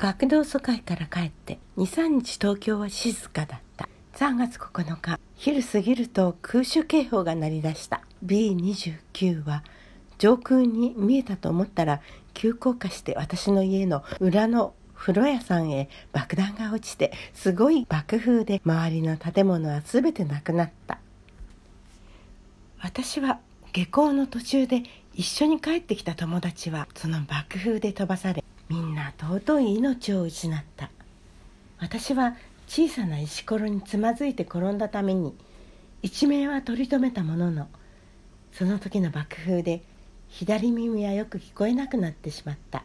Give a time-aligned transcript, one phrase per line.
[0.00, 3.86] 学童疎開から帰って23日東京は静かだった。
[4.14, 8.00] 3月9日昼過ぎると空襲警報が鳴り出した。
[8.24, 9.62] B29 は
[10.16, 12.00] 上空に見えたと思ったら
[12.32, 20.98] 急降下して私の家の裏の風呂屋さんへ爆弾が落ちてすごい爆風で周りの建物は全てなくなった。
[22.78, 23.38] 私は
[23.74, 24.82] 下校の途中で
[25.14, 30.90] 一緒に帰ってきた友達はその爆風で飛ばされみんな尊い命を失った。
[31.78, 32.36] 私は
[32.68, 35.34] 小さな石ころにつまずいて転んだために
[36.02, 37.68] 一命は取り留めたものの
[38.52, 39.82] その時の爆風で
[40.28, 42.84] 左耳はよく聞こえなくなってしまった。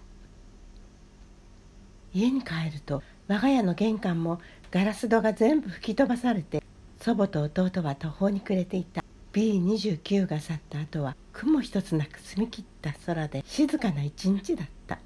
[2.14, 4.40] 家に帰ると我が家の玄関も
[4.72, 6.64] ガラス戸が全部吹き飛ばされて
[7.00, 9.05] 祖母と弟は途方に暮れていた。
[9.36, 14.98] B29 が去った後は雲一つなく澄み切った空で静かな一日だった。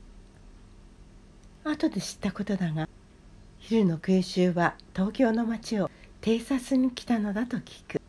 [1.64, 2.88] 後で知ったことだが
[3.58, 5.90] 昼の空襲は東京の街を
[6.22, 8.00] 偵察に来たのだと聞く。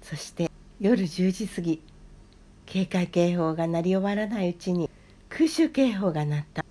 [0.00, 1.82] そして夜10時過ぎ
[2.64, 4.88] 警戒警報が鳴り終わらないうちに
[5.28, 6.64] 空襲警報が鳴った。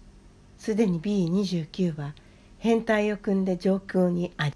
[0.57, 2.15] すでに B29 は
[2.59, 4.53] 編隊を組んで上空にあり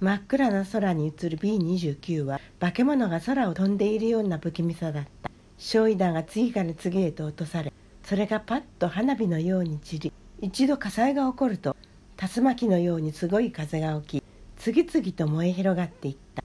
[0.00, 5.30] 真っ暗な空に映る B29 は化け物が空を飛んでいるような不気味さだった。
[5.58, 7.72] 焼夷弾が次から次へと落とされ
[8.04, 11.76] それがパッと花火のように散り一度火災が起こると
[12.16, 14.22] 竜巻のようにすごい風が起き
[14.56, 16.42] 次々と燃え広がっていった。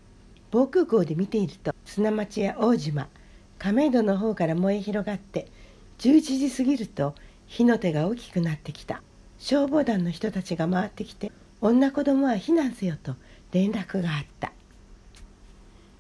[0.51, 3.07] 防空壕で見ていると砂町や大島
[3.57, 5.47] 亀戸の方から燃え広がって
[5.97, 7.15] 11時過ぎると
[7.47, 9.01] 火の手が大きくなってきた。
[9.39, 13.15] 消防団の人たちが回ってきて女子供は避難せよと
[13.51, 14.52] 連絡があった。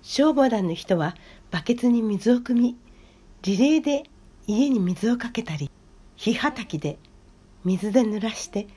[0.03, 1.15] 消防団の人は
[1.49, 2.77] バケツに水を汲み
[3.41, 4.03] リレーで
[4.45, 5.71] 家に水をかけたり
[6.15, 6.99] 火はたきで
[7.65, 8.67] 水で濡らして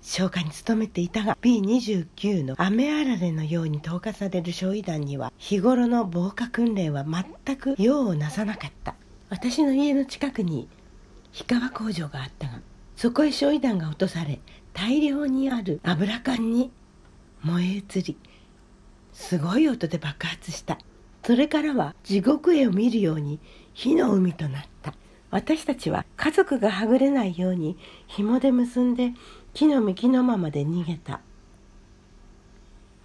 [0.00, 8.94] 消火に努めていたが B29 の雨あられのように投下される焼夷弾には日頃の防火訓練は全く用をなさなかった。
[9.28, 10.68] 私の家の近くに
[11.32, 12.60] 氷川工場があったが
[12.94, 14.40] そこへ焼夷弾が落とされ
[14.72, 16.70] 大量にある油缶に
[17.42, 18.16] 燃え移り
[19.16, 20.78] すごい音で爆発した。
[21.24, 23.40] それからは地獄絵を見るように
[23.72, 24.94] 火の海となった。
[25.30, 29.14] 私たちは家族がはぐれないように紐で結んで
[29.52, 31.20] 木の幹のままで逃げた。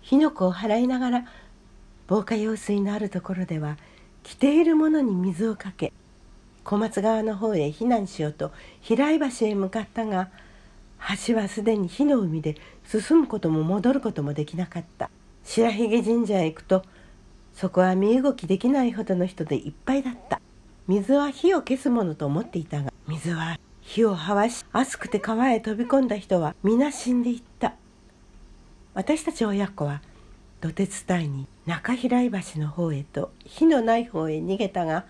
[0.01, 1.25] 火の粉を払いながら
[2.07, 3.77] 防火用水のあるところでは
[4.21, 5.93] 着ているものに水をかけ
[6.65, 8.51] 小松川の方へ避難しようと
[8.81, 10.29] 平井橋へ向かったが
[11.25, 15.09] 橋はすでに火の海で進むことも戻ることもできなかった。
[15.43, 16.83] 白髭神社へ行くと
[17.53, 20.39] そこは身動きできないほどの人でいっぱいだった。
[20.87, 27.75] 水は火を消すものと思っていたが水は火をはわし熱くて川へ飛び込んだ人は皆死んでいった。
[28.93, 30.01] 私たち親子は
[30.59, 35.05] 土鉄隊に中平井橋の方へと火のない方へ逃げたが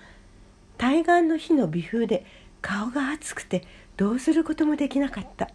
[0.78, 2.26] 対岸の火の微風で
[2.62, 3.64] 顔が熱くて
[3.98, 5.50] どうすることもできなかった。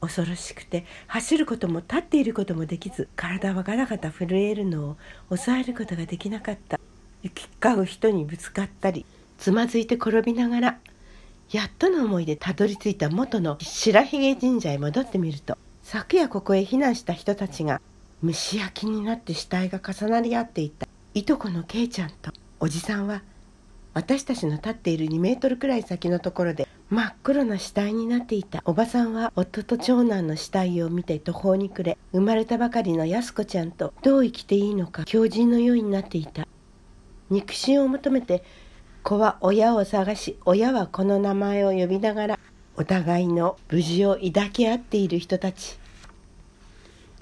[0.00, 4.96] 恐ろしくて走ることも立っていることもできず体はガタガタ震えるのを
[5.28, 6.80] 抑えることができなかった。
[7.22, 9.04] 行き交う人にぶつかったり
[9.38, 10.78] つまずいて転びながら
[11.50, 17.80] やっとの思いでたどり着いた元の白髭神社へ戻ってみると昨夜ここへ避難した人たちが
[18.24, 20.86] 蒸し焼きになって死体が重なり合っていた。
[21.12, 22.30] いとこのケイちゃんと
[22.60, 23.22] おじさんは
[23.94, 36.48] 私たちの立っている2メートルくらい先のところで真っ黒な死体になっていたおばさんは夫と長男の死体を見て途方に暮れ生まれたばかりの安子ちゃんとどう生きていいのか狂人のようになっていた。
[37.30, 38.42] 肉親を求めて
[39.04, 42.38] 子は親を探し親はこの名前を呼びながら
[42.74, 45.78] お互いの無事を抱き合っている人たち。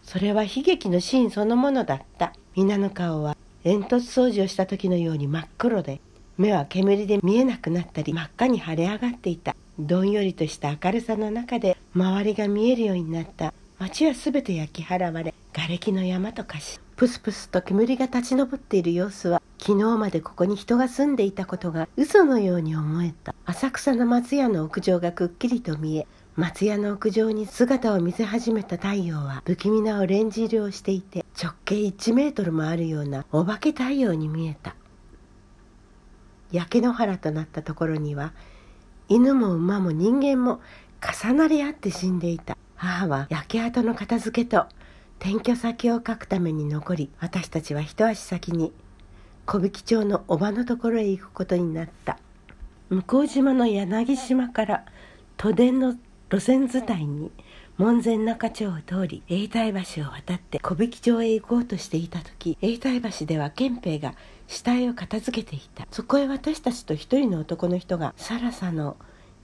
[0.03, 2.33] それは悲劇のシーンそのものだった。
[2.57, 6.01] 皆の顔は煙突掃除をした時のように真っ黒で
[6.39, 9.57] 目は煙で見えなくなったり真っ赤に腫れ上がっていた。
[9.77, 13.53] どんよりとした明るさの中で周りが見えるようになった。
[13.81, 23.35] 街は全て焼き払われ瓦礫の山と化しプスプスと煙が立ち上っている様子は昨日までここに人が住んでいたことが嘘のように思えた。
[23.45, 26.07] 浅草の松屋の屋上がくっきりと見え
[26.37, 34.77] 松屋の屋上に姿を見せ始めた太陽は不気味なオレンジ色をしていて直径1メートルもあるようなお化け太陽に見えた。
[36.53, 38.33] 焼け野原となったところには
[39.09, 40.61] 犬も馬も人間も
[41.01, 42.57] 重なり合って死んでいた。
[42.77, 44.67] 母は焼け跡の片付けと
[45.21, 48.73] 転居先を書くために残り私たちは一足先に
[49.47, 52.19] 小引町のおばのところへ行くことになった。
[52.91, 54.85] 向島の柳島から
[55.37, 55.97] 都電の
[56.31, 57.31] 路線伝いに
[57.79, 64.15] 門前仲町を通り永代橋を渡って小引町へ行こうとしていた時永代橋では憲兵が
[64.49, 65.87] 死体を片付けていた。
[65.93, 68.97] そこへ私たちと一人の男の人がサラサの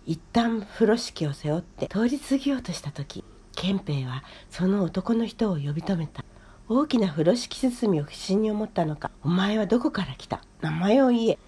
[0.07, 3.23] 一旦風呂敷を背負って通り過ぎようとした時
[3.55, 6.25] 憲兵はその男の人を呼び止めた。
[6.67, 10.41] 大きな風呂敷包みを不審に思ったのか「お前はどこから来た？
[10.63, 11.39] 名前を言え」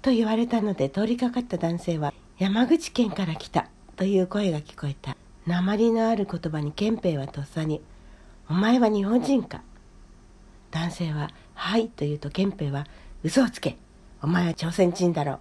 [0.00, 5.16] と言われたので通りかかった男性は「山口県から来た」という声が聞こえた。
[5.46, 7.82] 鉛のある言葉に憲兵はとっさに
[8.48, 9.60] 「お前は日本人か?」
[10.72, 12.86] 男性は「はい」と言うと憲兵は
[13.22, 13.76] 「嘘をつけ
[14.20, 15.38] お前は朝鮮人だろう」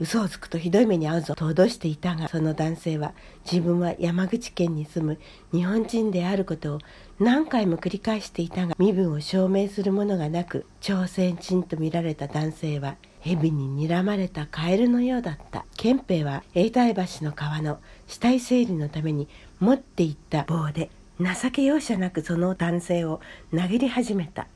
[0.00, 3.12] 嘘をつくとひどい目に遭うぞと脅していたがその男性は
[3.44, 5.18] 自分は山口県に住む
[5.52, 6.78] 日本人であることを
[7.20, 15.64] 何回も繰り返していたが身分を証明するものがなく朝鮮人と見られた男性は蛇に睨まれたカエルのようだった。
[15.76, 17.78] 憲兵は永代橋の川の
[18.08, 19.28] 死体整理のために
[19.60, 23.20] 持っていった棒で情け容赦なくその男性を
[23.52, 24.46] 殴り始めた。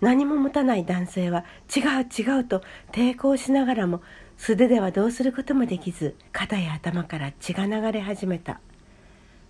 [0.00, 1.44] 何も持たない男性は
[1.74, 2.62] 違う違うと
[2.92, 4.02] 抵抗しながらも
[4.36, 8.60] 素手ではどうすることもできず肩や頭から血が流れ始めた。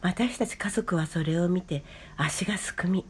[0.02, 1.82] 私たち家族はそれを見て
[2.16, 3.04] 足がすくみ。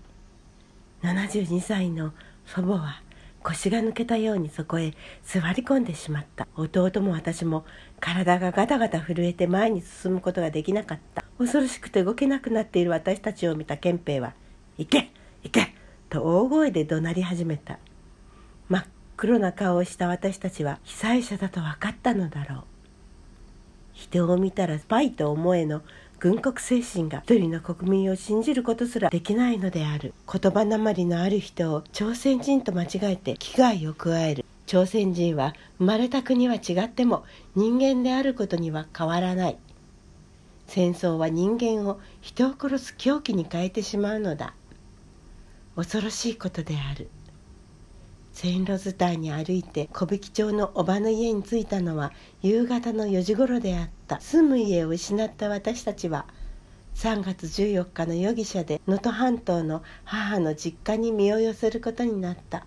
[1.02, 2.12] 72歳の
[2.46, 3.02] 祖母は
[3.43, 6.49] 腰が抜けたようにそこへ座り込んでしまった。
[6.56, 7.67] 弟も私も
[8.00, 11.25] 体がガタガタ震えて前に進むことができなかった。
[11.38, 14.35] 恐ろしくて動けなくなっている私たちを見た憲兵は
[14.79, 15.11] 「行け
[15.43, 15.75] 行け!」
[16.09, 17.79] と大声で怒鳴り始めた。
[18.69, 18.85] 真っ
[19.17, 22.65] 黒な顔をした私たちは被災者だと分かったのだろう。
[23.93, 25.83] 人を見たらスパイと思えの
[26.19, 30.15] 軍国精神が一人の国民を信じることすらできないのである。
[30.31, 34.44] 言葉なまりのある人を朝鮮人と間違えて危害を加える。
[34.67, 37.25] 朝鮮人は生まれた国は違っても
[37.55, 39.59] 人間であることには変わらない。
[40.67, 44.55] 戦争は人間を人を殺す狂気に変えてしまうのだ。
[45.77, 47.09] 恐ろしいことである。
[48.33, 54.21] 線路伝いに歩いて小引町のおばの家に着いたのは夕方の4時頃であった。
[54.21, 56.27] 住む家を失った私たちは
[56.97, 62.67] 3月14日の容疑者で能登半島の母の実家に身を寄せることになった。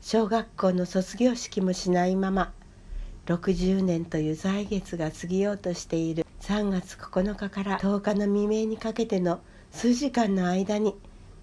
[0.00, 2.52] 小学校の卒業式もしないまま
[3.26, 6.26] 60年という歳月が過ぎようとしている。
[6.40, 9.40] 3月9日から10日の未明にかけての
[9.70, 10.96] 数時間の間に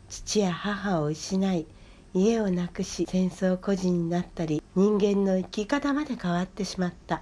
[0.10, 1.66] 父や母を失い
[2.14, 7.22] 家をなくし戦争孤児になったり人間の生き方まで変わってしまった。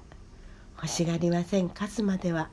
[0.77, 1.67] 欲しがりません。
[1.67, 2.49] 勝つまでは。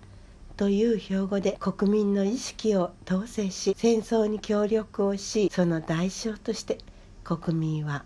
[0.56, 6.78] という標語で国民の意識を統制し戦争に協力をしその代償として
[7.24, 8.04] 国民は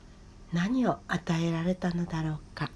[0.53, 2.71] 何を与えられたのだろうか。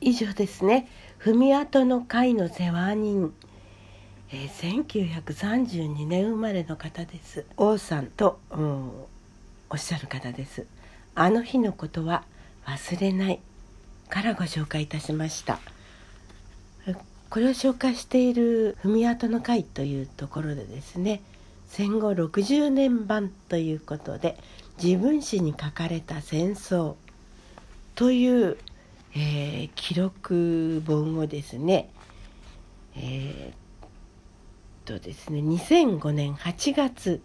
[0.00, 0.88] 以上ですね。
[1.18, 3.34] 踏み跡の会の世話人。
[4.30, 7.44] えー、1932年生まれの方です。
[7.56, 8.90] 王さんと、うん、
[9.70, 10.66] おっしゃる方です。
[11.14, 12.24] あの日のことは
[12.66, 13.40] 忘れない
[14.08, 15.58] からご紹介いたしました。
[17.30, 21.20] これを紹介している「踏み跡の会」というところでですね
[21.66, 24.38] 戦後60年版ということで
[24.82, 26.94] 自分史に書かれた戦争
[27.94, 28.56] という、
[29.14, 31.90] えー、記録本をですね、
[32.96, 33.68] えー
[34.88, 37.20] とですね2005年8月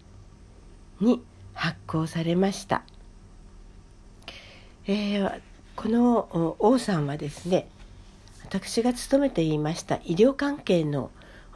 [1.00, 1.24] に
[1.54, 2.84] 発行されました、
[4.86, 5.42] えー、
[5.78, 7.70] この王さんはですね
[8.44, 11.10] 私が勤めていました医療関係の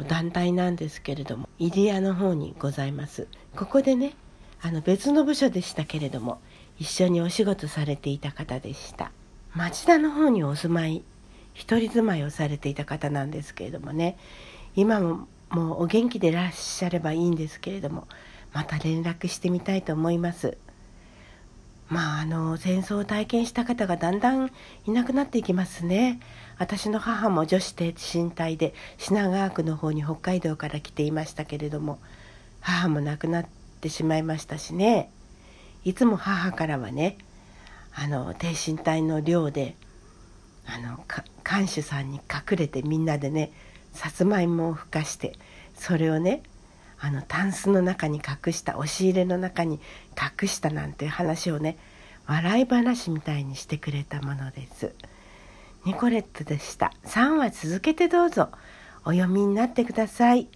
[0.07, 3.27] 団体なんですけれども入谷の方にございます。
[3.55, 4.13] ここでね
[4.61, 6.39] あの別の部署でしたけれども
[6.79, 9.11] 一緒にお仕事されていた方でした。
[9.55, 11.03] 町田の方にお住まい
[11.53, 14.17] 一人住まいをされていた方なんですけれどもね。
[14.75, 18.07] 今ももうお元気でいらっしゃればいいんですけれども
[18.53, 20.57] また連絡してみたいと思います。
[21.89, 24.51] まああの戦争を体験した方がだんだん
[24.85, 26.19] いなくなっていきますね。
[26.59, 31.99] 私の母も女子低身体で品川区の方に北海道から来ていましたけれども
[32.59, 33.45] 母も亡くなっ
[33.79, 35.09] てしまいましたしね。
[35.85, 37.17] いつも母からはね
[37.99, 39.75] あの低身体の寮で
[40.67, 41.03] あの
[41.43, 43.51] 看守さんに隠れてみんなでね
[43.91, 45.33] さつまいもをふかして
[45.73, 46.43] それをね
[46.99, 49.79] あのタンスの中に隠した押し入れの中に
[50.41, 51.77] 隠したなんていう話をね
[52.27, 54.93] 笑い話みたいにしてくれたものです。
[55.85, 56.91] ニコレットでした。
[57.05, 58.49] 3話続けてどうぞ。
[59.05, 60.49] お読みになってください。